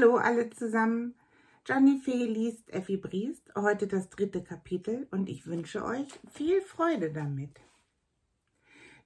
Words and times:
Hallo 0.00 0.16
alle 0.16 0.48
zusammen. 0.48 1.14
Johnny 1.66 2.00
Fee 2.02 2.24
liest 2.24 2.70
Effi 2.72 2.96
Briest, 2.96 3.54
heute 3.54 3.86
das 3.86 4.08
dritte 4.08 4.42
Kapitel 4.42 5.06
und 5.10 5.28
ich 5.28 5.46
wünsche 5.46 5.84
euch 5.84 6.08
viel 6.32 6.62
Freude 6.62 7.12
damit. 7.12 7.60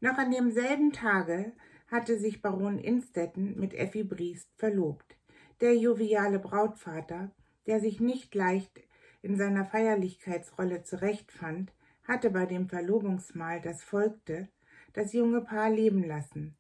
Noch 0.01 0.19
an 0.19 0.31
demselben 0.31 0.93
Tage 0.93 1.53
hatte 1.91 2.17
sich 2.17 2.43
Baron 2.43 2.79
Innstetten 2.79 3.59
mit 3.59 3.75
Effi 3.75 4.05
Briest 4.05 4.49
verlobt. 4.57 5.17
Der 5.61 5.77
joviale 5.77 6.39
Brautvater, 6.39 7.33
der 7.67 7.81
sich 7.81 7.99
nicht 7.99 8.33
leicht 8.37 8.81
in 9.21 9.37
seiner 9.37 9.65
Feierlichkeitsrolle 9.65 10.85
zurechtfand, 10.85 11.73
hatte 12.05 12.31
bei 12.31 12.47
dem 12.47 12.69
Verlobungsmahl, 12.69 13.61
das 13.61 13.83
folgte, 13.83 14.49
das 14.93 15.13
junge 15.13 15.41
Paar 15.41 15.71
leben 15.71 16.05
lassen, 16.05 16.55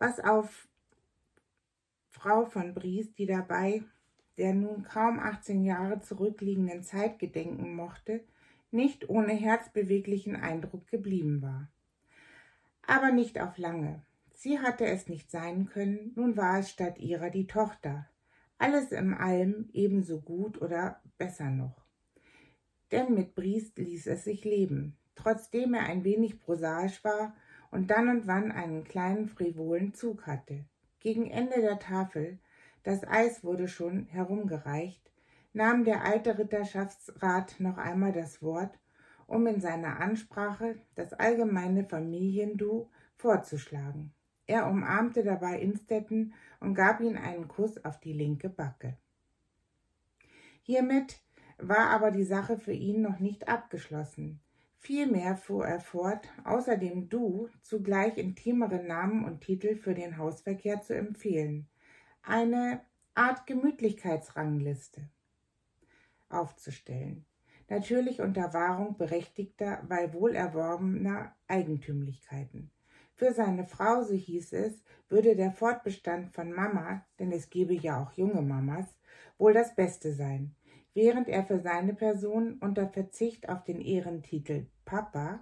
was 0.00 0.18
auf 0.18 0.66
Frau 2.20 2.44
von 2.44 2.74
Bries, 2.74 3.14
die 3.14 3.24
dabei 3.24 3.82
der 4.36 4.54
nun 4.54 4.84
kaum 4.84 5.18
18 5.18 5.64
Jahre 5.64 6.00
zurückliegenden 6.00 6.82
Zeit 6.82 7.18
gedenken 7.18 7.74
mochte, 7.74 8.24
nicht 8.70 9.08
ohne 9.08 9.32
herzbeweglichen 9.32 10.36
Eindruck 10.36 10.86
geblieben 10.88 11.42
war. 11.42 11.68
Aber 12.86 13.10
nicht 13.10 13.40
auf 13.40 13.58
lange. 13.58 14.02
Sie 14.32 14.58
hatte 14.58 14.86
es 14.86 15.08
nicht 15.08 15.30
sein 15.30 15.66
können, 15.66 16.12
nun 16.14 16.36
war 16.38 16.58
es 16.58 16.70
statt 16.70 16.98
ihrer 16.98 17.28
die 17.28 17.46
Tochter. 17.46 18.06
Alles 18.56 18.92
im 18.92 19.12
allem 19.12 19.68
ebenso 19.72 20.20
gut 20.20 20.60
oder 20.62 21.00
besser 21.18 21.50
noch. 21.50 21.84
Denn 22.92 23.14
mit 23.14 23.34
Briest 23.34 23.78
ließ 23.78 24.06
es 24.06 24.24
sich 24.24 24.44
leben, 24.44 24.96
trotzdem 25.14 25.74
er 25.74 25.84
ein 25.84 26.04
wenig 26.04 26.40
prosaisch 26.40 27.04
war 27.04 27.34
und 27.70 27.90
dann 27.90 28.08
und 28.08 28.26
wann 28.26 28.52
einen 28.52 28.84
kleinen 28.84 29.28
frivolen 29.28 29.94
Zug 29.94 30.26
hatte. 30.26 30.64
Gegen 31.00 31.30
Ende 31.30 31.62
der 31.62 31.78
Tafel, 31.78 32.38
das 32.82 33.06
Eis 33.08 33.42
wurde 33.42 33.68
schon 33.68 34.04
herumgereicht, 34.06 35.10
nahm 35.54 35.84
der 35.84 36.04
alte 36.04 36.38
Ritterschaftsrat 36.38 37.58
noch 37.58 37.78
einmal 37.78 38.12
das 38.12 38.42
Wort, 38.42 38.78
um 39.26 39.46
in 39.46 39.60
seiner 39.60 40.00
Ansprache 40.00 40.76
das 40.94 41.14
allgemeine 41.14 41.84
Familiendu 41.84 42.90
vorzuschlagen. 43.16 44.12
Er 44.46 44.66
umarmte 44.66 45.22
dabei 45.22 45.60
Innstetten 45.60 46.34
und 46.58 46.74
gab 46.74 47.00
ihm 47.00 47.16
einen 47.16 47.48
Kuss 47.48 47.82
auf 47.84 47.98
die 48.00 48.12
linke 48.12 48.50
Backe. 48.50 48.96
Hiermit 50.62 51.20
war 51.56 51.90
aber 51.90 52.10
die 52.10 52.24
Sache 52.24 52.58
für 52.58 52.72
ihn 52.72 53.00
noch 53.00 53.20
nicht 53.20 53.48
abgeschlossen. 53.48 54.40
Vielmehr 54.82 55.36
fuhr 55.36 55.66
er 55.66 55.78
fort, 55.78 56.26
außer 56.42 56.78
dem 56.78 57.10
Du 57.10 57.50
zugleich 57.60 58.16
intimere 58.16 58.82
Namen 58.82 59.26
und 59.26 59.42
Titel 59.42 59.76
für 59.76 59.92
den 59.92 60.16
Hausverkehr 60.16 60.80
zu 60.80 60.96
empfehlen, 60.96 61.68
eine 62.22 62.80
Art 63.14 63.46
Gemütlichkeitsrangliste 63.46 65.10
aufzustellen, 66.30 67.26
natürlich 67.68 68.22
unter 68.22 68.54
Wahrung 68.54 68.96
berechtigter, 68.96 69.82
weil 69.86 70.14
wohlerworbener 70.14 71.36
Eigentümlichkeiten. 71.46 72.70
Für 73.14 73.34
seine 73.34 73.66
Frau, 73.66 74.02
so 74.02 74.14
hieß 74.14 74.54
es, 74.54 74.82
würde 75.10 75.36
der 75.36 75.52
Fortbestand 75.52 76.32
von 76.32 76.52
Mama, 76.52 77.04
denn 77.18 77.32
es 77.32 77.50
gebe 77.50 77.74
ja 77.74 78.02
auch 78.02 78.12
junge 78.12 78.40
Mamas, 78.40 78.86
wohl 79.36 79.52
das 79.52 79.74
Beste 79.74 80.14
sein 80.14 80.54
während 80.94 81.28
er 81.28 81.44
für 81.44 81.60
seine 81.60 81.94
Person 81.94 82.58
unter 82.60 82.88
Verzicht 82.88 83.48
auf 83.48 83.64
den 83.64 83.80
Ehrentitel 83.80 84.66
Papa 84.84 85.40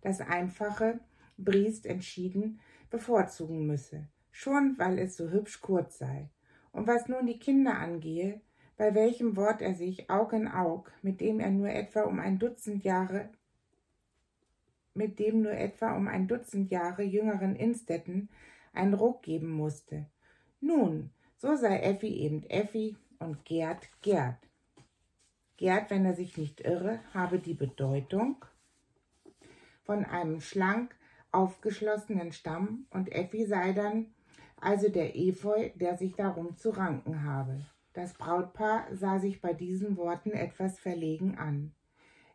das 0.00 0.20
einfache 0.20 1.00
Briest 1.36 1.86
entschieden 1.86 2.60
bevorzugen 2.90 3.66
müsse, 3.66 4.08
schon 4.30 4.78
weil 4.78 4.98
es 4.98 5.16
so 5.16 5.30
hübsch 5.30 5.60
kurz 5.60 5.98
sei. 5.98 6.28
Und 6.72 6.86
was 6.86 7.08
nun 7.08 7.26
die 7.26 7.38
Kinder 7.38 7.78
angehe, 7.78 8.40
bei 8.76 8.94
welchem 8.94 9.36
Wort 9.36 9.60
er 9.60 9.74
sich 9.74 10.08
Aug 10.08 10.32
in 10.32 10.48
Aug, 10.48 10.90
mit 11.02 11.20
dem 11.20 11.40
er 11.40 11.50
nur 11.50 11.68
etwa 11.68 12.02
um 12.02 12.18
ein 12.18 12.38
Dutzend 12.38 12.82
Jahre 12.82 13.28
mit 14.94 15.18
dem 15.18 15.42
nur 15.42 15.52
etwa 15.52 15.96
um 15.96 16.08
ein 16.08 16.26
Dutzend 16.28 16.70
Jahre 16.70 17.02
jüngeren 17.02 17.56
Innstetten 17.56 18.28
einen 18.72 18.94
Ruck 18.94 19.22
geben 19.22 19.50
musste. 19.50 20.06
Nun, 20.60 21.10
so 21.36 21.56
sei 21.56 21.80
Effi 21.80 22.08
eben 22.08 22.42
Effi 22.44 22.96
und 23.18 23.44
Gerd 23.44 23.88
Gerd. 24.02 24.49
Gerd, 25.60 25.90
wenn 25.90 26.06
er 26.06 26.14
sich 26.14 26.38
nicht 26.38 26.62
irre, 26.62 27.00
habe 27.12 27.38
die 27.38 27.52
Bedeutung 27.52 28.42
von 29.82 30.06
einem 30.06 30.40
schlank 30.40 30.96
aufgeschlossenen 31.32 32.32
Stamm 32.32 32.86
und 32.88 33.12
Effi 33.12 33.44
sei 33.44 33.74
dann 33.74 34.14
also 34.56 34.88
der 34.88 35.14
Efeu, 35.16 35.68
der 35.74 35.98
sich 35.98 36.14
darum 36.14 36.56
zu 36.56 36.70
ranken 36.70 37.24
habe. 37.24 37.60
Das 37.92 38.14
Brautpaar 38.14 38.86
sah 38.92 39.18
sich 39.18 39.42
bei 39.42 39.52
diesen 39.52 39.98
Worten 39.98 40.30
etwas 40.30 40.78
verlegen 40.78 41.36
an. 41.36 41.74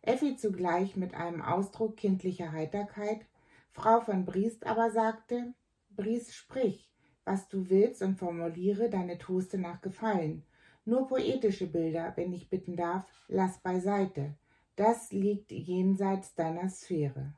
Effi 0.03 0.35
zugleich 0.35 0.95
mit 0.95 1.15
einem 1.15 1.41
Ausdruck 1.41 1.97
kindlicher 1.97 2.51
Heiterkeit, 2.51 3.25
Frau 3.71 4.01
von 4.01 4.25
Briest 4.25 4.67
aber 4.67 4.91
sagte, 4.91 5.55
Briest, 5.89 6.35
sprich, 6.35 6.91
was 7.23 7.47
du 7.47 7.71
willst 7.71 8.03
und 8.03 8.19
formuliere 8.19 8.91
deine 8.91 9.17
Toaste 9.17 9.57
nach 9.57 9.81
Gefallen 9.81 10.45
nur 10.85 11.07
poetische 11.07 11.67
Bilder, 11.67 12.13
wenn 12.15 12.33
ich 12.33 12.49
bitten 12.49 12.75
darf, 12.75 13.05
lass 13.27 13.57
beiseite. 13.59 14.35
Das 14.75 15.11
liegt 15.11 15.51
jenseits 15.51 16.35
deiner 16.35 16.69
Sphäre. 16.69 17.33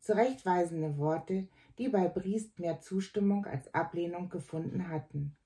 Zurechtweisende 0.00 0.98
Worte, 0.98 1.46
die 1.78 1.88
bei 1.88 2.08
Briest 2.08 2.58
mehr 2.58 2.80
Zustimmung 2.80 3.46
als 3.46 3.72
Ablehnung 3.72 4.28
gefunden 4.28 4.88
hatten. 4.88 5.36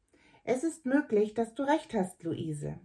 Es 0.45 0.65
ist 0.65 0.87
möglich, 0.87 1.35
dass 1.35 1.55
du 1.55 1.65
recht 1.65 1.93
hast, 1.93 2.23
Luise. 2.23 2.79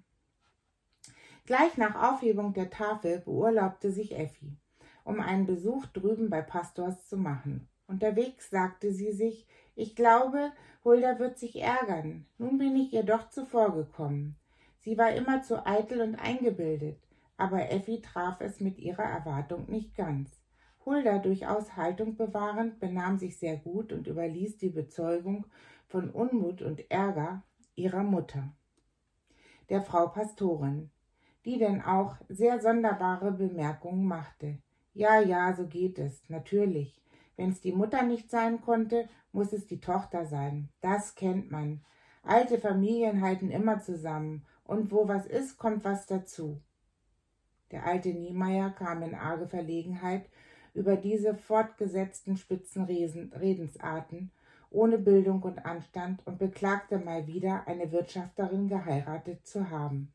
Gleich 1.45 1.77
nach 1.77 2.13
Aufhebung 2.13 2.53
der 2.53 2.69
Tafel 2.69 3.19
beurlaubte 3.19 3.91
sich 3.91 4.17
Effi, 4.17 4.57
um 5.03 5.19
einen 5.19 5.45
Besuch 5.45 5.85
drüben 5.87 6.29
bei 6.29 6.41
Pastors 6.41 7.07
zu 7.07 7.17
machen. 7.17 7.67
Unterwegs 7.87 8.49
sagte 8.49 8.91
sie 8.91 9.11
sich, 9.11 9.47
ich 9.75 9.95
glaube, 9.95 10.51
Hulda 10.83 11.19
wird 11.19 11.37
sich 11.37 11.61
ärgern. 11.61 12.25
Nun 12.37 12.57
bin 12.57 12.75
ich 12.75 12.93
ihr 12.93 13.03
doch 13.03 13.29
zuvorgekommen. 13.29 14.35
Sie 14.81 14.97
war 14.97 15.11
immer 15.11 15.43
zu 15.43 15.65
eitel 15.65 16.01
und 16.01 16.15
eingebildet, 16.15 16.99
aber 17.37 17.71
Effi 17.71 18.01
traf 18.01 18.41
es 18.41 18.59
mit 18.59 18.79
ihrer 18.79 19.03
Erwartung 19.03 19.69
nicht 19.69 19.95
ganz. 19.95 20.41
Hulda, 20.85 21.19
durchaus 21.19 21.75
Haltung 21.75 22.15
bewahrend, 22.15 22.79
benahm 22.79 23.19
sich 23.19 23.37
sehr 23.37 23.57
gut 23.57 23.93
und 23.93 24.07
überließ 24.07 24.57
die 24.57 24.69
Bezeugung 24.69 25.45
von 25.87 26.09
Unmut 26.09 26.63
und 26.63 26.89
Ärger 26.89 27.43
ihrer 27.75 28.01
Mutter, 28.01 28.53
der 29.69 29.83
Frau 29.83 30.07
Pastorin, 30.07 30.89
die 31.45 31.59
denn 31.59 31.83
auch 31.83 32.15
sehr 32.27 32.59
sonderbare 32.59 33.31
Bemerkungen 33.31 34.05
machte. 34.05 34.57
Ja, 34.93 35.19
ja, 35.19 35.53
so 35.53 35.67
geht 35.67 35.99
es, 35.99 36.27
natürlich. 36.27 36.99
Wenn 37.37 37.51
es 37.51 37.61
die 37.61 37.71
Mutter 37.71 38.01
nicht 38.01 38.31
sein 38.31 38.61
konnte, 38.61 39.07
muss 39.31 39.53
es 39.53 39.67
die 39.67 39.79
Tochter 39.79 40.25
sein. 40.25 40.69
Das 40.81 41.15
kennt 41.15 41.51
man. 41.51 41.81
Alte 42.23 42.59
Familien 42.59 43.21
halten 43.21 43.49
immer 43.49 43.79
zusammen 43.79 44.45
und 44.71 44.89
wo 44.89 45.09
was 45.09 45.25
ist, 45.25 45.57
kommt 45.57 45.83
was 45.83 46.05
dazu. 46.05 46.61
Der 47.71 47.85
alte 47.85 48.13
Niemeyer 48.13 48.69
kam 48.69 49.03
in 49.03 49.13
arge 49.13 49.47
Verlegenheit 49.47 50.29
über 50.73 50.95
diese 50.95 51.35
fortgesetzten 51.35 52.37
spitzen 52.37 52.85
Redensarten 52.85 54.31
ohne 54.69 54.97
Bildung 54.97 55.43
und 55.43 55.65
Anstand 55.65 56.25
und 56.25 56.39
beklagte 56.39 56.97
mal 56.97 57.27
wieder, 57.27 57.67
eine 57.67 57.91
Wirtschafterin 57.91 58.69
geheiratet 58.69 59.45
zu 59.45 59.69
haben. 59.69 60.13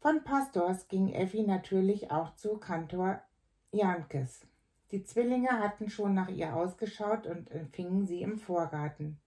Von 0.00 0.22
Pastors 0.22 0.88
ging 0.88 1.14
Effi 1.14 1.44
natürlich 1.44 2.10
auch 2.10 2.34
zu 2.34 2.58
Kantor 2.58 3.22
Jankes. 3.70 4.46
Die 4.90 5.02
Zwillinge 5.02 5.58
hatten 5.58 5.88
schon 5.88 6.12
nach 6.12 6.28
ihr 6.28 6.54
ausgeschaut 6.54 7.26
und 7.26 7.50
empfingen 7.50 8.04
sie 8.04 8.20
im 8.20 8.38
Vorgarten. 8.38 9.18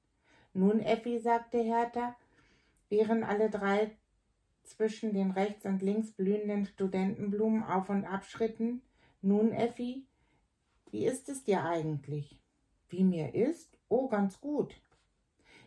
Nun, 0.53 0.79
Effi, 0.81 1.17
sagte 1.17 1.57
Hertha, 1.57 2.15
während 2.89 3.23
alle 3.23 3.49
drei 3.49 3.91
zwischen 4.63 5.13
den 5.13 5.31
rechts 5.31 5.65
und 5.65 5.81
links 5.81 6.11
blühenden 6.11 6.65
Studentenblumen 6.65 7.63
auf 7.63 7.89
und 7.89 8.05
ab 8.05 8.25
schritten. 8.25 8.81
Nun, 9.21 9.51
Effi, 9.51 10.05
wie 10.91 11.05
ist 11.05 11.29
es 11.29 11.43
dir 11.43 11.63
eigentlich? 11.63 12.39
Wie 12.89 13.03
mir 13.03 13.33
ist? 13.33 13.77
Oh, 13.89 14.07
ganz 14.07 14.39
gut. 14.39 14.75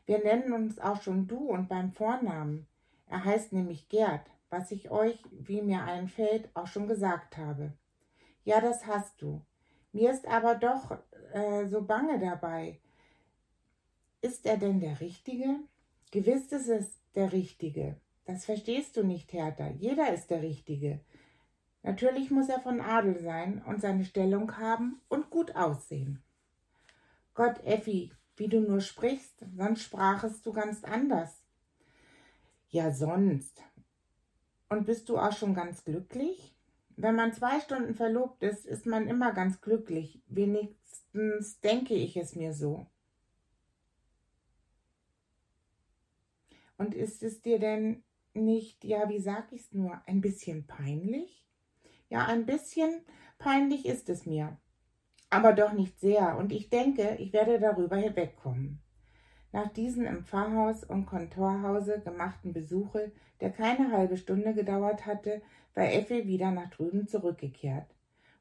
Wir 0.06 0.19
nennen 0.19 0.53
uns 0.53 0.79
auch 0.79 1.03
schon 1.03 1.26
du 1.26 1.50
und 1.50 1.69
beim 1.69 1.93
Vornamen. 1.93 2.67
Er 3.06 3.25
heißt 3.25 3.53
nämlich 3.53 3.88
Gerd, 3.88 4.23
was 4.50 4.71
ich 4.71 4.91
euch, 4.91 5.23
wie 5.31 5.62
mir 5.62 5.82
einfällt, 5.82 6.49
auch 6.55 6.67
schon 6.67 6.88
gesagt 6.88 7.37
habe. 7.37 7.73
Ja, 8.44 8.61
das 8.61 8.87
hast 8.87 9.21
du. 9.21 9.43
Mir 9.93 10.11
ist 10.11 10.26
aber 10.26 10.55
doch 10.55 10.99
äh, 11.32 11.67
so 11.67 11.82
bange 11.82 12.19
dabei. 12.19 12.81
Ist 14.21 14.47
er 14.47 14.56
denn 14.56 14.81
der 14.81 15.00
Richtige? 15.00 15.56
Gewiss 16.11 16.50
ist 16.53 16.69
es 16.69 16.99
der 17.19 17.32
Richtige. 17.32 17.97
Das 18.26 18.44
verstehst 18.44 18.97
du 18.97 19.03
nicht, 19.03 19.32
Hertha. 19.32 19.69
Jeder 19.70 20.15
ist 20.15 20.31
der 20.31 20.41
Richtige. 20.41 21.00
Natürlich 21.82 22.31
muss 22.31 22.49
er 22.49 22.61
von 22.61 22.81
Adel 22.81 23.19
sein 23.19 23.61
und 23.67 23.81
seine 23.81 24.05
Stellung 24.05 24.56
haben 24.56 25.00
und 25.09 25.29
gut 25.29 25.56
aussehen. 25.56 26.23
Gott, 27.35 27.65
Effi, 27.65 28.12
wie 28.37 28.47
du 28.47 28.61
nur 28.61 28.81
sprichst, 28.81 29.44
sonst 29.56 29.82
sprachest 29.82 30.47
du 30.47 30.53
ganz 30.53 30.85
anders. 30.85 31.43
Ja, 32.69 32.93
sonst. 32.93 33.62
Und 34.69 34.87
bist 34.87 35.09
du 35.09 35.19
auch 35.19 35.32
schon 35.32 35.55
ganz 35.55 35.85
glücklich? 35.85 36.55
Wenn 36.97 37.17
man 37.17 37.32
zwei 37.32 37.59
Stunden 37.59 37.94
verlobt 37.94 38.44
ist, 38.44 38.64
ist 38.64 38.87
man 38.87 39.09
immer 39.09 39.32
ganz 39.32 39.61
glücklich. 39.61 40.23
Wenigstens 40.26 41.61
denke 41.61 41.94
ich 41.94 42.17
es 42.17 42.37
mir 42.37 42.53
so. 42.53 42.87
Und 46.79 46.95
ist 46.95 47.23
es 47.23 47.43
dir 47.43 47.59
denn 47.59 48.03
nicht, 48.33 48.85
ja, 48.85 49.09
wie 49.09 49.21
sag 49.21 49.53
ich's 49.53 49.73
nur, 49.73 50.01
ein 50.07 50.21
bisschen 50.21 50.67
peinlich? 50.67 51.45
Ja, 52.09 52.25
ein 52.27 52.47
bisschen 52.47 53.03
peinlich 53.39 53.85
ist 53.85 54.09
es 54.09 54.25
mir, 54.25 54.57
aber 55.29 55.53
doch 55.53 55.73
nicht 55.73 56.01
sehr, 56.01 56.39
und 56.39 56.53
ich 56.53 56.71
denke, 56.71 57.17
ich 57.19 57.33
werde 57.33 57.61
darüber 57.61 57.97
hinwegkommen. 57.97 58.81
Nach 59.53 59.69
diesen 59.69 60.07
im 60.07 60.25
Pfarrhaus 60.25 60.85
und 60.85 61.07
Kontorhause 61.07 62.01
gemachten 62.01 62.53
Besuche, 62.53 63.13
der 63.41 63.51
keine 63.51 63.93
halbe 63.93 64.17
Stunde 64.17 64.55
gedauert 64.55 65.05
hatte, 65.05 65.43
war 65.75 65.93
Effi 65.93 66.27
wieder 66.27 66.51
nach 66.51 66.71
drüben 66.71 67.09
zurückgekehrt, 67.09 67.95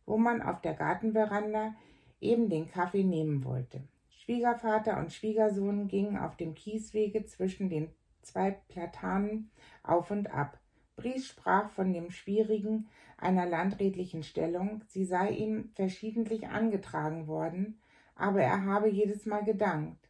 wo 0.06 0.18
man 0.18 0.42
auf 0.42 0.62
der 0.62 0.74
Gartenveranda 0.74 1.76
eben 2.20 2.50
den 2.50 2.70
Kaffee 2.70 3.04
nehmen 3.04 3.44
wollte. 3.44 3.82
Schwiegervater 4.10 5.00
und 5.00 5.14
Schwiegersohn 5.14 5.88
gingen 5.88 6.18
auf 6.18 6.36
dem 6.36 6.56
Kieswege 6.56 7.26
zwischen 7.26 7.70
den 7.70 7.90
zwei 8.28 8.52
Platanen 8.52 9.50
auf 9.84 10.12
und 10.12 10.32
ab. 10.32 10.60
Bries 10.96 11.28
sprach 11.28 11.70
von 11.70 11.94
dem 11.94 12.12
Schwierigen 12.12 12.88
einer 13.18 13.46
landrätlichen 13.46 14.24
Stellung, 14.24 14.84
sie 14.88 15.06
sei 15.06 15.30
ihm 15.30 15.72
verschiedentlich 15.76 16.48
angetragen 16.48 17.28
worden, 17.28 17.80
aber 18.16 18.42
er 18.42 18.66
habe 18.66 18.90
jedes 18.90 19.26
Mal 19.26 19.44
gedankt. 19.44 20.10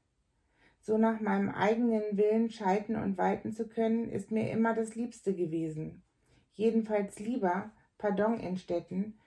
So 0.79 0.97
nach 0.97 1.19
meinem 1.19 1.49
eigenen 1.49 2.15
Willen 2.15 2.49
schalten 2.49 2.95
und 2.95 3.17
walten 3.17 3.51
zu 3.51 3.67
können, 3.67 4.09
ist 4.09 4.31
mir 4.31 4.49
immer 4.51 4.73
das 4.73 4.95
Liebste 4.95 5.33
gewesen. 5.33 6.03
Jedenfalls 6.53 7.19
lieber, 7.19 7.71
pardon 7.97 8.39
Innstetten, 8.39 9.19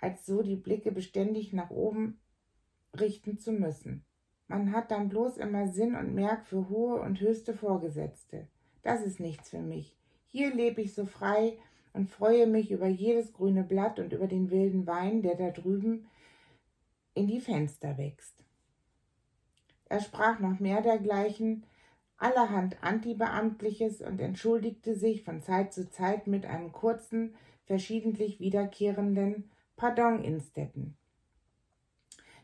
als 0.00 0.26
so 0.26 0.42
die 0.42 0.56
Blicke 0.56 0.92
beständig 0.92 1.52
nach 1.52 1.70
oben 1.70 2.20
richten 2.98 3.38
zu 3.38 3.52
müssen. 3.52 4.04
Man 4.48 4.72
hat 4.72 4.90
dann 4.90 5.10
bloß 5.10 5.36
immer 5.36 5.68
Sinn 5.68 5.94
und 5.94 6.14
Merk 6.14 6.46
für 6.46 6.68
hohe 6.68 7.00
und 7.00 7.20
höchste 7.20 7.54
Vorgesetzte. 7.54 8.48
Das 8.82 9.02
ist 9.02 9.20
nichts 9.20 9.50
für 9.50 9.60
mich. 9.60 9.96
Hier 10.26 10.54
lebe 10.54 10.80
ich 10.80 10.94
so 10.94 11.04
frei 11.04 11.58
und 11.92 12.10
freue 12.10 12.46
mich 12.46 12.70
über 12.70 12.86
jedes 12.86 13.32
grüne 13.32 13.62
Blatt 13.62 13.98
und 13.98 14.12
über 14.12 14.26
den 14.26 14.50
wilden 14.50 14.86
Wein, 14.86 15.22
der 15.22 15.34
da 15.34 15.50
drüben 15.50 16.06
in 17.14 17.26
die 17.26 17.40
Fenster 17.40 17.98
wächst. 17.98 18.34
Er 19.88 20.00
sprach 20.00 20.38
noch 20.38 20.60
mehr 20.60 20.80
dergleichen, 20.80 21.64
allerhand 22.16 22.82
Antibeamtliches 22.82 24.00
und 24.00 24.20
entschuldigte 24.20 24.94
sich 24.94 25.24
von 25.24 25.40
Zeit 25.42 25.72
zu 25.72 25.90
Zeit 25.90 26.26
mit 26.26 26.46
einem 26.46 26.72
kurzen, 26.72 27.34
verschiedentlich 27.64 28.40
wiederkehrenden 28.40 29.50
Pardon 29.76 30.22
Innstetten. 30.22 30.96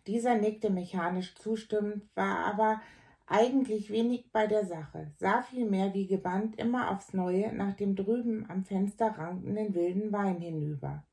Dieser 0.07 0.37
nickte 0.37 0.71
mechanisch 0.71 1.35
zustimmend, 1.37 2.05
war 2.15 2.45
aber 2.47 2.81
eigentlich 3.27 3.91
wenig 3.91 4.31
bei 4.33 4.47
der 4.47 4.67
Sache, 4.67 5.11
sah 5.17 5.43
vielmehr 5.43 5.95
wie 5.95 6.07
gebannt 6.07 6.59
immer 6.59 6.91
aufs 6.91 7.15
Neue 7.15 7.55
nach 7.55 7.75
dem 7.75 7.97
drüben 7.97 8.45
am 8.51 8.65
Fenster 8.65 9.19
rankenden 9.19 9.75
wilden 9.75 10.13
Wein 10.13 10.41
hinüber, 10.41 11.05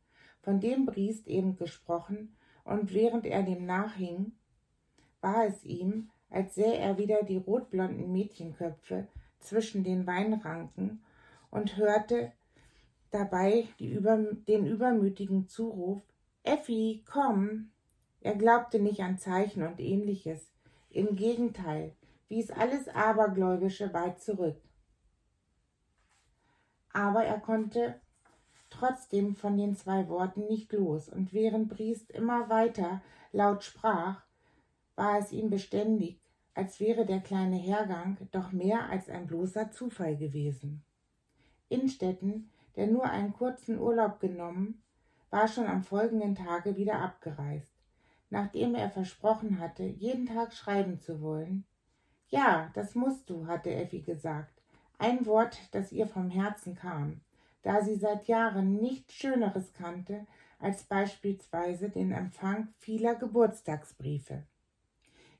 von 0.41 0.59
dem 0.59 0.85
Briest 0.85 1.27
eben 1.27 1.55
gesprochen, 1.55 2.35
und 2.63 2.93
während 2.93 3.25
er 3.25 3.43
dem 3.43 3.65
nachhing, 3.65 4.33
war 5.21 5.45
es 5.45 5.63
ihm, 5.63 6.09
als 6.29 6.55
sähe 6.55 6.77
er 6.77 6.97
wieder 6.97 7.23
die 7.23 7.37
rotblonden 7.37 8.11
Mädchenköpfe 8.11 9.07
zwischen 9.39 9.83
den 9.83 10.05
Weinranken 10.05 11.01
und 11.49 11.77
hörte 11.77 12.31
dabei 13.09 13.67
über, 13.79 14.17
den 14.47 14.65
übermütigen 14.65 15.47
Zuruf 15.47 16.01
Effi, 16.43 17.03
komm, 17.05 17.71
er 18.21 18.35
glaubte 18.35 18.79
nicht 18.79 19.01
an 19.01 19.17
Zeichen 19.17 19.63
und 19.63 19.79
ähnliches. 19.79 20.51
Im 20.91 21.15
Gegenteil, 21.15 21.95
wies 22.27 22.51
alles 22.51 22.87
Abergläubische 22.87 23.93
weit 23.93 24.21
zurück. 24.21 24.61
Aber 26.93 27.23
er 27.23 27.39
konnte 27.39 27.99
trotzdem 28.69 29.35
von 29.35 29.57
den 29.57 29.75
zwei 29.75 30.07
Worten 30.07 30.45
nicht 30.47 30.71
los, 30.71 31.09
und 31.09 31.33
während 31.33 31.69
Briest 31.69 32.11
immer 32.11 32.49
weiter 32.49 33.01
laut 33.31 33.63
sprach, 33.63 34.23
war 34.95 35.17
es 35.17 35.31
ihm 35.31 35.49
beständig, 35.49 36.21
als 36.53 36.79
wäre 36.79 37.05
der 37.05 37.21
kleine 37.21 37.57
Hergang 37.57 38.17
doch 38.31 38.51
mehr 38.51 38.89
als 38.89 39.09
ein 39.09 39.25
bloßer 39.25 39.71
Zufall 39.71 40.15
gewesen. 40.15 40.83
Innstetten, 41.69 42.51
der 42.75 42.87
nur 42.87 43.05
einen 43.05 43.33
kurzen 43.33 43.79
Urlaub 43.79 44.19
genommen, 44.19 44.83
war 45.29 45.47
schon 45.47 45.65
am 45.65 45.83
folgenden 45.83 46.35
Tage 46.35 46.75
wieder 46.75 46.99
abgereist 46.99 47.70
nachdem 48.31 48.73
er 48.73 48.89
versprochen 48.89 49.59
hatte, 49.59 49.83
jeden 49.83 50.25
Tag 50.25 50.53
schreiben 50.53 50.99
zu 50.99 51.21
wollen. 51.21 51.65
Ja, 52.29 52.71
das 52.73 52.95
musst 52.95 53.29
du, 53.29 53.45
hatte 53.45 53.71
Effi 53.71 54.01
gesagt, 54.01 54.61
ein 54.97 55.25
Wort, 55.25 55.59
das 55.71 55.91
ihr 55.91 56.07
vom 56.07 56.29
Herzen 56.29 56.75
kam, 56.75 57.21
da 57.61 57.83
sie 57.83 57.95
seit 57.95 58.27
Jahren 58.27 58.77
nichts 58.77 59.13
Schöneres 59.13 59.73
kannte 59.73 60.25
als 60.59 60.83
beispielsweise 60.83 61.89
den 61.89 62.11
Empfang 62.11 62.69
vieler 62.77 63.15
Geburtstagsbriefe. 63.15 64.43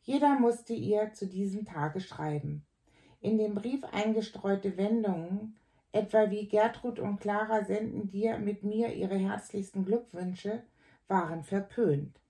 Jeder 0.01 0.39
musste 0.39 0.73
ihr 0.73 1.13
zu 1.13 1.27
diesem 1.27 1.65
Tage 1.65 2.01
schreiben. 2.01 2.65
In 3.21 3.37
dem 3.37 3.53
Brief 3.53 3.83
eingestreute 3.85 4.77
Wendungen, 4.77 5.55
etwa 5.91 6.29
wie 6.31 6.47
Gertrud 6.47 6.99
und 6.99 7.19
Clara 7.19 7.63
senden 7.63 8.09
dir 8.09 8.39
mit 8.39 8.63
mir 8.63 8.93
ihre 8.93 9.17
herzlichsten 9.17 9.85
Glückwünsche, 9.85 10.63
waren 11.07 11.43
verpönt. 11.43 12.20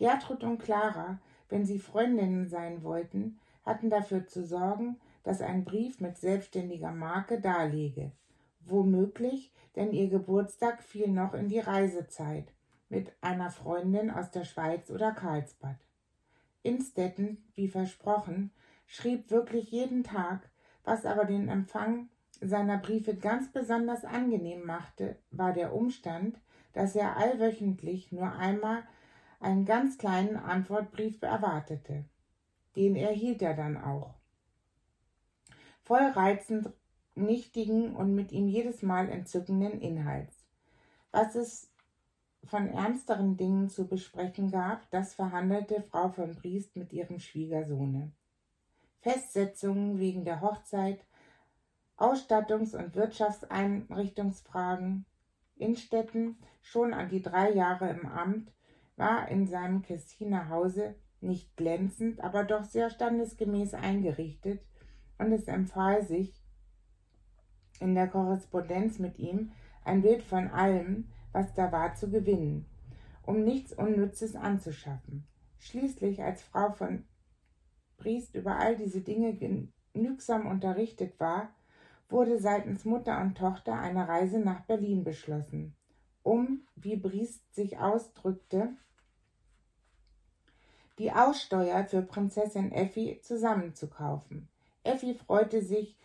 Gertrud 0.00 0.42
und 0.44 0.58
Clara, 0.58 1.18
wenn 1.50 1.66
sie 1.66 1.78
Freundinnen 1.78 2.48
sein 2.48 2.82
wollten, 2.82 3.38
hatten 3.66 3.90
dafür 3.90 4.26
zu 4.26 4.42
sorgen, 4.42 4.98
dass 5.24 5.42
ein 5.42 5.64
Brief 5.64 6.00
mit 6.00 6.16
selbstständiger 6.16 6.90
Marke 6.90 7.38
darlege. 7.38 8.10
Womöglich, 8.64 9.52
denn 9.76 9.92
ihr 9.92 10.08
Geburtstag 10.08 10.82
fiel 10.82 11.08
noch 11.08 11.34
in 11.34 11.48
die 11.48 11.58
Reisezeit 11.58 12.46
mit 12.88 13.12
einer 13.20 13.50
Freundin 13.50 14.10
aus 14.10 14.30
der 14.30 14.44
Schweiz 14.44 14.90
oder 14.90 15.12
Karlsbad. 15.12 15.76
Innstetten, 16.62 17.44
wie 17.54 17.68
versprochen, 17.68 18.52
schrieb 18.86 19.30
wirklich 19.30 19.70
jeden 19.70 20.02
Tag, 20.02 20.48
was 20.82 21.04
aber 21.04 21.26
den 21.26 21.48
Empfang 21.48 22.08
seiner 22.40 22.78
Briefe 22.78 23.14
ganz 23.14 23.52
besonders 23.52 24.06
angenehm 24.06 24.64
machte, 24.64 25.16
war 25.30 25.52
der 25.52 25.74
Umstand, 25.74 26.40
dass 26.72 26.96
er 26.96 27.18
allwöchentlich 27.18 28.12
nur 28.12 28.32
einmal 28.32 28.82
einen 29.40 29.64
ganz 29.64 29.98
kleinen 29.98 30.36
Antwortbrief 30.36 31.20
erwartete. 31.22 32.04
Den 32.76 32.94
erhielt 32.94 33.42
er 33.42 33.54
dann 33.54 33.76
auch. 33.76 34.14
Voll 35.82 36.02
reizend, 36.02 36.70
nichtigen 37.14 37.96
und 37.96 38.14
mit 38.14 38.32
ihm 38.32 38.46
jedes 38.46 38.82
Mal 38.82 39.08
entzückenden 39.08 39.80
Inhalts. 39.80 40.44
Was 41.10 41.34
es 41.34 41.72
von 42.44 42.68
ernsteren 42.68 43.36
Dingen 43.36 43.68
zu 43.68 43.88
besprechen 43.88 44.50
gab, 44.50 44.88
das 44.90 45.14
verhandelte 45.14 45.82
Frau 45.82 46.10
von 46.10 46.36
Briest 46.36 46.76
mit 46.76 46.92
ihrem 46.92 47.18
Schwiegersohne. 47.18 48.12
Festsetzungen 49.00 49.98
wegen 49.98 50.24
der 50.24 50.40
Hochzeit, 50.40 51.04
Ausstattungs- 51.96 52.76
und 52.76 52.94
Wirtschaftseinrichtungsfragen, 52.94 55.06
Innstetten, 55.56 56.38
schon 56.62 56.94
an 56.94 57.08
die 57.08 57.22
drei 57.22 57.52
Jahre 57.52 57.90
im 57.90 58.06
Amt, 58.06 58.52
war 59.00 59.28
in 59.28 59.48
seinem 59.48 59.82
Kessiner 59.82 60.48
Hause 60.48 60.94
nicht 61.20 61.56
glänzend, 61.56 62.20
aber 62.22 62.44
doch 62.44 62.62
sehr 62.62 62.90
standesgemäß 62.90 63.74
eingerichtet, 63.74 64.62
und 65.18 65.32
es 65.32 65.48
empfahl 65.48 66.04
sich 66.06 66.40
in 67.80 67.94
der 67.94 68.08
Korrespondenz 68.08 68.98
mit 68.98 69.18
ihm 69.18 69.52
ein 69.84 70.02
Bild 70.02 70.22
von 70.22 70.48
allem, 70.48 71.08
was 71.32 71.52
da 71.54 71.72
war, 71.72 71.94
zu 71.94 72.10
gewinnen, 72.10 72.66
um 73.24 73.44
nichts 73.44 73.72
Unnützes 73.72 74.36
anzuschaffen. 74.36 75.26
Schließlich, 75.58 76.22
als 76.22 76.42
Frau 76.42 76.72
von 76.72 77.04
Priest 77.98 78.34
über 78.34 78.56
all 78.56 78.76
diese 78.76 79.02
Dinge 79.02 79.36
genügsam 79.92 80.46
unterrichtet 80.46 81.18
war, 81.20 81.50
wurde 82.08 82.40
seitens 82.40 82.84
Mutter 82.84 83.20
und 83.20 83.36
Tochter 83.36 83.74
eine 83.74 84.08
Reise 84.08 84.40
nach 84.40 84.62
Berlin 84.62 85.04
beschlossen, 85.04 85.74
um, 86.22 86.66
wie 86.76 86.96
Briest 86.96 87.54
sich 87.54 87.78
ausdrückte, 87.78 88.74
die 91.00 91.12
Aussteuer 91.12 91.84
für 91.84 92.02
Prinzessin 92.02 92.72
Effi 92.72 93.20
zusammenzukaufen. 93.22 94.48
Effi 94.84 95.14
freute 95.14 95.62
sich 95.62 95.96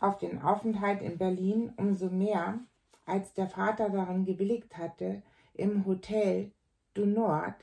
auf 0.00 0.18
den 0.18 0.42
Aufenthalt 0.42 1.00
in 1.00 1.16
Berlin 1.16 1.72
umso 1.76 2.10
mehr, 2.10 2.58
als 3.06 3.34
der 3.34 3.46
Vater 3.46 3.88
darin 3.88 4.24
gewilligt 4.24 4.76
hatte, 4.76 5.22
im 5.54 5.86
Hotel 5.86 6.50
du 6.94 7.06
Nord 7.06 7.54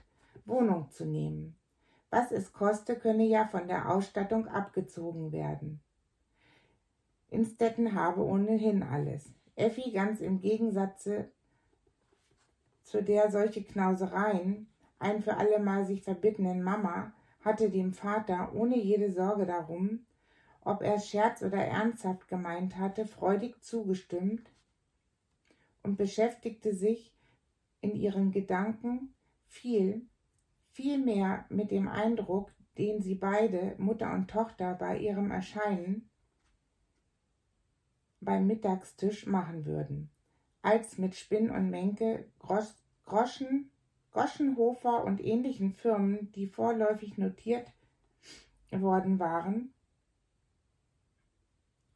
Wohnung 0.46 0.90
zu 0.90 1.06
nehmen. 1.06 1.58
Was 2.12 2.32
es 2.32 2.54
koste, 2.54 2.96
könne 2.96 3.26
ja 3.26 3.46
von 3.48 3.68
der 3.68 3.92
Ausstattung 3.92 4.48
abgezogen 4.48 5.34
werden. 5.34 5.82
Instetten 7.30 7.94
habe 7.94 8.24
ohnehin 8.24 8.84
alles. 8.84 9.34
Effi 9.58 9.92
ganz 9.92 10.22
im 10.22 10.40
Gegensatz 10.40 11.10
zu 12.84 13.04
der 13.04 13.32
solche 13.32 13.64
Knausereien 13.64 14.70
ein 15.00 15.22
für 15.22 15.38
allemal 15.38 15.86
sich 15.86 16.04
verbittenen 16.04 16.64
Mama 16.64 17.14
hatte 17.42 17.70
dem 17.70 17.94
Vater 17.94 18.54
ohne 18.54 18.78
jede 18.78 19.12
Sorge 19.12 19.46
darum, 19.46 20.06
ob 20.62 20.82
er 20.82 21.00
Scherz 21.00 21.42
oder 21.44 21.60
ernsthaft 21.60 22.28
gemeint 22.28 22.78
hatte, 22.78 23.06
freudig 23.06 23.62
zugestimmt 23.64 24.52
und 25.84 25.98
beschäftigte 25.98 26.74
sich 26.74 27.16
in 27.80 27.96
ihren 27.96 28.32
Gedanken 28.32 29.14
viel, 29.46 30.06
viel 30.72 30.98
mehr 30.98 31.46
mit 31.50 31.72
dem 31.72 31.88
Eindruck, 31.88 32.52
den 32.78 33.02
sie 33.02 33.16
beide, 33.16 33.76
Mutter 33.78 34.14
und 34.14 34.30
Tochter, 34.30 34.76
bei 34.76 34.98
ihrem 34.98 35.32
Erscheinen 35.32 36.10
beim 38.20 38.48
Mittagstisch 38.48 39.26
machen 39.26 39.66
würden, 39.66 40.10
als 40.62 40.98
mit 40.98 41.16
Spinn 41.16 41.50
und 41.50 41.70
Menke, 41.70 42.26
Grosch, 42.40 42.74
Groschen, 43.06 43.72
Goschenhofer 44.18 45.04
und 45.04 45.24
ähnlichen 45.24 45.74
Firmen, 45.74 46.32
die 46.32 46.48
vorläufig 46.48 47.20
notiert 47.20 47.72
worden 48.72 49.20
waren 49.20 49.76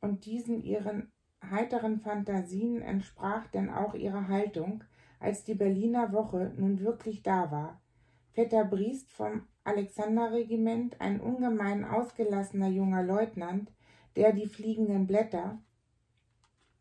und 0.01 0.25
diesen 0.28 0.62
ihren 0.62 1.12
heiteren 1.44 2.00
Fantasien 2.00 2.84
entsprach 2.84 3.48
denn 3.48 3.72
auch 3.72 3.96
ihre 3.96 4.28
Haltung, 4.28 4.84
als 5.20 5.46
die 5.46 5.56
Berliner 5.56 6.13
Woche 6.13 6.54
nun 6.58 6.82
wirklich 6.82 7.24
da 7.24 7.50
war. 7.50 7.82
Vetter 8.34 8.66
Briest 8.66 9.12
vom 9.12 9.48
Alexanderregiment, 9.63 11.01
ein 11.01 11.22
ungemein 11.22 11.84
ausgelassener 11.84 12.70
junger 12.70 13.01
Leutnant, 13.01 13.72
der 14.16 14.32
die 14.32 14.46
fliegenden 14.46 15.08
Blätter 15.08 15.60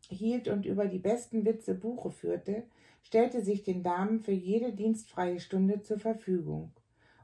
hielt 0.07 0.47
und 0.47 0.67
über 0.67 0.85
die 0.85 0.99
besten 0.99 1.45
Witze 1.45 1.73
Buche 1.73 2.11
führte, 2.11 2.67
stellte 3.01 3.41
sich 3.41 3.63
den 3.63 3.83
Damen 3.83 4.19
für 4.21 4.31
jede 4.31 4.73
dienstfreie 4.73 5.39
Stunde 5.39 5.81
zur 5.81 5.99
Verfügung. 5.99 6.71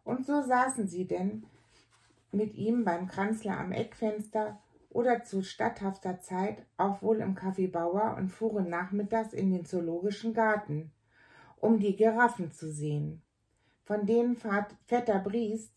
Und 0.03 0.25
so 0.25 0.41
saßen 0.41 0.87
sie 0.87 1.05
denn 1.05 1.45
mit 2.31 2.55
ihm 2.55 2.83
beim 2.83 3.07
Kanzler 3.07 3.57
am 3.57 3.71
Eckfenster 3.71 4.59
oder 4.89 5.23
zu 5.23 5.43
statthafter 5.43 6.21
Zeit 6.21 6.65
auch 6.77 7.01
wohl 7.01 7.17
im 7.17 7.35
Café 7.35 7.69
Bauer 7.69 8.15
und 8.17 8.29
fuhren 8.29 8.69
nachmittags 8.69 9.33
in 9.33 9.51
den 9.51 9.65
Zoologischen 9.65 10.33
Garten, 10.33 10.91
um 11.57 11.79
die 11.79 11.95
Giraffen 11.95 12.51
zu 12.51 12.71
sehen, 12.71 13.21
von 13.83 14.05
denen 14.05 14.35
Vetter 14.35 15.19
Briest, 15.19 15.73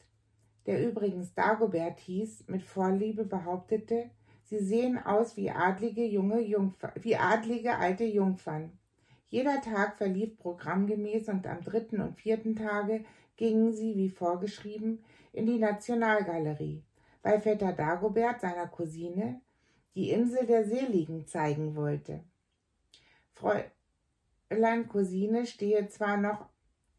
der 0.66 0.86
übrigens 0.86 1.34
Dagobert 1.34 2.00
hieß, 2.00 2.44
mit 2.48 2.62
Vorliebe 2.62 3.24
behauptete, 3.24 4.10
sie 4.44 4.58
sehen 4.58 4.98
aus 4.98 5.36
wie 5.36 5.50
adlige 5.50 6.04
junge 6.04 6.40
Jungfer 6.40 6.92
wie 7.00 7.16
adlige 7.16 7.76
alte 7.76 8.04
Jungfern. 8.04 8.78
Jeder 9.30 9.60
Tag 9.60 9.96
verlief 9.96 10.36
programmgemäß 10.38 11.28
und 11.28 11.46
am 11.46 11.62
dritten 11.62 12.00
und 12.00 12.16
vierten 12.16 12.56
Tage 12.56 13.04
gingen 13.36 13.72
sie, 13.72 13.96
wie 13.96 14.10
vorgeschrieben, 14.10 15.04
in 15.32 15.46
die 15.46 15.58
Nationalgalerie, 15.58 16.82
weil 17.22 17.40
Vetter 17.40 17.72
Dagobert 17.72 18.40
seiner 18.40 18.66
Cousine 18.66 19.40
die 19.94 20.10
Insel 20.10 20.46
der 20.46 20.64
Seligen 20.64 21.26
zeigen 21.26 21.76
wollte. 21.76 22.24
Fräulein 23.32 24.88
Cousine 24.88 25.46
stehe 25.46 25.86
zwar 25.86 26.16
noch 26.16 26.48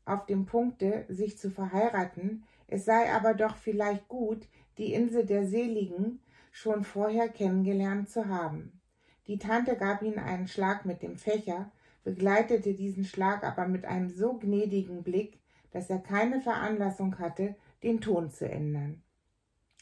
auf 0.05 0.25
dem 0.25 0.45
Punkte, 0.45 1.05
sich 1.09 1.37
zu 1.37 1.51
verheiraten, 1.51 2.45
es 2.67 2.85
sei 2.85 3.11
aber 3.13 3.33
doch 3.33 3.57
vielleicht 3.57 4.07
gut, 4.07 4.47
die 4.77 4.93
Insel 4.93 5.25
der 5.25 5.45
Seligen 5.45 6.21
schon 6.51 6.85
vorher 6.85 7.27
kennengelernt 7.27 8.09
zu 8.09 8.29
haben. 8.29 8.79
Die 9.27 9.37
Tante 9.37 9.75
gab 9.75 10.01
ihm 10.01 10.17
einen 10.17 10.47
Schlag 10.47 10.85
mit 10.85 11.01
dem 11.03 11.17
Fächer, 11.17 11.71
begleitete 12.03 12.73
diesen 12.73 13.05
Schlag 13.05 13.43
aber 13.43 13.67
mit 13.67 13.85
einem 13.85 14.09
so 14.09 14.37
gnädigen 14.37 15.03
Blick, 15.03 15.39
dass 15.71 15.89
er 15.89 15.99
keine 15.99 16.41
Veranlassung 16.41 17.19
hatte, 17.19 17.55
den 17.83 18.01
Ton 18.01 18.29
zu 18.29 18.49
ändern. 18.49 19.03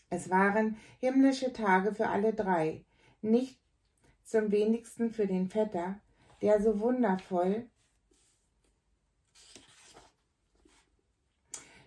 Es 0.10 0.30
waren 0.30 0.78
himmlische 1.00 1.54
Tage 1.54 1.94
für 1.94 2.08
alle 2.08 2.34
drei, 2.34 2.84
nicht 3.22 3.60
zum 4.24 4.52
wenigsten 4.52 5.12
für 5.12 5.28
den 5.28 5.50
Vetter, 5.50 6.00
der 6.42 6.62
so 6.62 6.80
wundervoll 6.80 7.68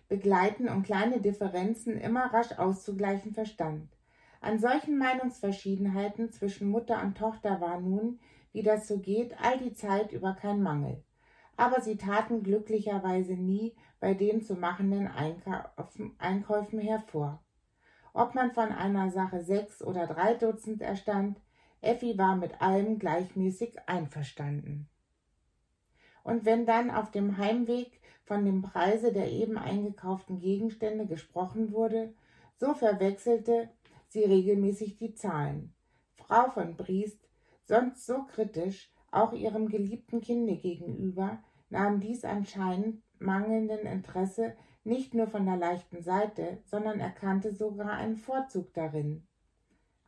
begleiten 0.07 0.69
und 0.69 0.83
kleine 0.83 1.21
Differenzen 1.21 1.97
immer 1.97 2.31
rasch 2.31 2.51
auszugleichen 2.59 3.33
verstand. 3.33 3.89
An 4.41 4.59
solchen 4.59 4.97
Meinungsverschiedenheiten 4.97 6.29
zwischen 6.31 6.69
Mutter 6.69 7.01
und 7.01 7.17
Tochter 7.17 7.61
war 7.61 7.79
nun, 7.79 8.19
wie 8.53 8.63
das 8.63 8.87
so 8.87 8.99
geht, 8.99 9.35
all 9.41 9.57
die 9.57 9.73
Zeit 9.73 10.11
über 10.13 10.33
kein 10.33 10.63
Mangel. 10.63 11.03
Aber 11.57 11.81
sie 11.81 11.97
taten 11.97 12.43
glücklicherweise 12.43 13.33
nie 13.33 13.75
bei 13.99 14.13
den 14.13 14.41
zu 14.41 14.55
machenden 14.55 15.09
Einkäufen, 16.17 16.79
hervor. 16.79 17.43
Ob 18.13 18.35
man 18.35 18.51
von 18.51 18.71
einer 18.71 19.11
Sache 19.11 19.43
sechs 19.43 19.81
oder 19.81 20.07
drei 20.07 20.35
Dutzend 20.35 20.81
erstand, 20.81 21.41
Effi 21.81 22.17
war 22.17 22.35
mit 22.35 22.61
allem 22.61 22.99
gleichmäßig 22.99 23.77
einverstanden. 23.87 24.87
Und 26.23 26.45
wenn 26.45 26.65
dann 26.65 26.89
auf 26.89 27.11
dem 27.11 27.37
Heimweg 27.37 27.99
von 28.23 28.45
dem 28.45 28.61
Preise 28.61 29.11
der 29.11 29.29
eben 29.31 29.57
eingekauften 29.57 30.39
Gegenstände 30.39 31.05
gesprochen 31.05 31.73
wurde, 31.73 32.13
so 32.55 32.73
verwechselte 32.73 33.69
sie 34.07 34.23
regelmäßig 34.23 34.97
die 34.97 35.13
Zahlen. 35.13 35.73
Frau 36.15 36.49
von 36.51 36.77
Briest, 36.77 37.19
sonst 37.65 38.05
so 38.05 38.23
kritisch, 38.23 38.91
auch 39.11 39.33
ihrem 39.33 39.69
geliebten 39.69 40.21
Kinde 40.21 40.57
gegenüber, 40.57 41.41
nahm 41.69 41.99
dies 41.99 42.25
anscheinend 42.25 43.01
mangelnden 43.19 43.85
Interesse 43.85 44.55
nicht 44.83 45.13
nur 45.13 45.27
von 45.27 45.45
der 45.45 45.57
leichten 45.57 46.01
Seite, 46.01 46.59
sondern 46.65 46.99
erkannte 46.99 47.53
sogar 47.53 47.93
einen 47.93 48.17
Vorzug 48.17 48.73
darin. 48.73 49.25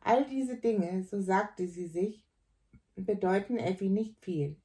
All 0.00 0.24
diese 0.26 0.56
Dinge, 0.56 1.02
so 1.02 1.20
sagte 1.20 1.66
sie 1.66 1.86
sich, 1.86 2.26
bedeuten 2.94 3.56
Effi 3.56 3.88
nicht 3.88 4.18
viel. 4.20 4.56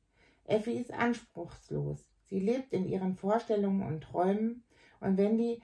Effi 0.46 0.74
ist 0.74 0.94
anspruchslos. 0.94 2.12
Sie 2.26 2.40
lebt 2.40 2.74
in 2.74 2.88
ihren 2.88 3.16
Vorstellungen 3.16 3.84
und 3.84 4.02
Träumen, 4.02 4.64
und 5.00 5.18
wenn 5.18 5.38
die 5.38 5.62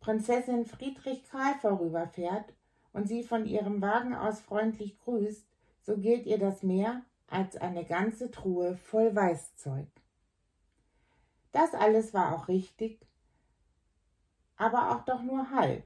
Prinzessin 0.00 0.64
Friedrich 0.64 1.24
Karl 1.24 1.54
vorüberfährt 1.60 2.54
und 2.92 3.06
sie 3.06 3.22
von 3.22 3.46
ihrem 3.46 3.82
Wagen 3.82 4.14
aus 4.14 4.40
freundlich 4.40 4.98
grüßt, 4.98 5.47
so 5.88 5.96
gilt 5.96 6.26
ihr 6.26 6.36
das 6.36 6.62
mehr 6.62 7.00
als 7.28 7.56
eine 7.56 7.82
ganze 7.82 8.30
Truhe 8.30 8.76
voll 8.76 9.16
Weißzeug. 9.16 9.88
Das 11.50 11.72
alles 11.72 12.12
war 12.12 12.34
auch 12.36 12.48
richtig, 12.48 13.00
aber 14.56 14.90
auch 14.94 15.06
doch 15.06 15.22
nur 15.22 15.50
halb. 15.50 15.82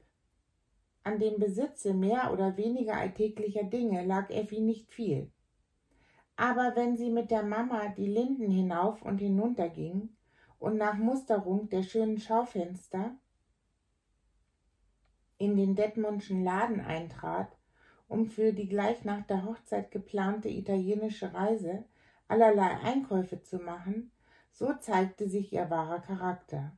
An 1.04 1.20
dem 1.20 1.38
Besitze 1.38 1.94
mehr 1.94 2.32
oder 2.32 2.56
weniger 2.56 2.96
alltäglicher 2.96 3.62
Dinge 3.62 4.04
lag 4.04 4.28
Effi 4.30 4.58
nicht 4.58 4.92
viel. 4.92 5.30
Aber 6.34 6.72
wenn 6.74 6.96
sie 6.96 7.10
mit 7.10 7.30
der 7.30 7.44
Mama 7.44 7.86
die 7.90 8.08
Linden 8.08 8.50
hinauf 8.50 9.02
und 9.02 9.18
hinunter 9.18 9.68
ging 9.68 10.08
und 10.58 10.78
nach 10.78 10.94
Musterung 10.94 11.68
der 11.68 11.84
schönen 11.84 12.18
Schaufenster 12.18 13.14
in 15.38 15.56
den 15.56 15.76
Detmundschen 15.76 16.42
Laden 16.42 16.80
eintrat, 16.80 17.56
um 18.12 18.26
für 18.26 18.52
die 18.52 18.68
gleich 18.68 19.04
nach 19.04 19.26
der 19.26 19.46
Hochzeit 19.46 19.90
geplante 19.90 20.50
italienische 20.50 21.32
Reise 21.32 21.84
allerlei 22.28 22.78
Einkäufe 22.82 23.42
zu 23.42 23.56
machen, 23.56 24.12
so 24.50 24.74
zeigte 24.74 25.30
sich 25.30 25.50
ihr 25.50 25.70
wahrer 25.70 26.00
Charakter. 26.00 26.76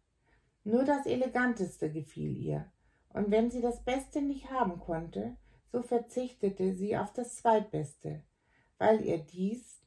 Nur 0.62 0.84
das 0.84 1.06
Eleganteste 1.06 1.90
gefiel 1.90 2.36
ihr, 2.36 2.70
und 3.08 3.32
wenn 3.32 3.50
sie 3.50 3.60
das 3.60 3.82
Beste 3.82 4.22
nicht 4.22 4.48
haben 4.50 4.78
konnte, 4.78 5.36
so 5.72 5.82
verzichtete 5.82 6.72
sie 6.72 6.96
auf 6.96 7.12
das 7.12 7.36
Zweitbeste, 7.36 8.22
weil 8.78 9.04
ihr 9.04 9.18
dies, 9.18 9.82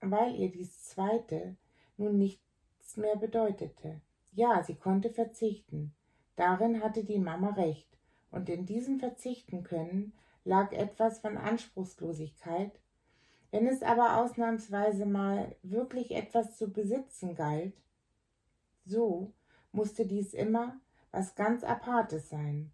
weil 0.00 0.36
ihr 0.36 0.52
dies 0.52 0.84
Zweite 0.84 1.56
nun 1.96 2.16
nichts 2.16 2.96
mehr 2.96 3.16
bedeutete. 3.16 4.00
Ja, 4.30 4.62
sie 4.62 4.76
konnte 4.76 5.10
verzichten. 5.10 5.94
Darin 6.36 6.80
hatte 6.80 7.02
die 7.02 7.18
Mama 7.18 7.50
recht, 7.50 7.88
und 8.30 8.48
in 8.48 8.66
diesem 8.66 9.00
Verzichten 9.00 9.64
können 9.64 10.12
lag 10.44 10.72
etwas 10.72 11.18
von 11.18 11.36
Anspruchslosigkeit. 11.36 12.80
Wenn 13.50 13.66
es 13.66 13.82
aber 13.82 14.18
ausnahmsweise 14.18 15.06
mal 15.06 15.56
wirklich 15.62 16.12
etwas 16.12 16.56
zu 16.56 16.70
besitzen 16.70 17.34
galt, 17.34 17.74
so 18.84 19.32
musste 19.72 20.06
dies 20.06 20.34
immer 20.34 20.78
was 21.10 21.34
ganz 21.34 21.64
Apartes 21.64 22.28
sein, 22.28 22.72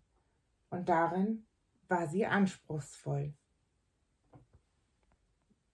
und 0.70 0.88
darin 0.88 1.46
war 1.88 2.08
sie 2.08 2.26
anspruchsvoll. 2.26 3.32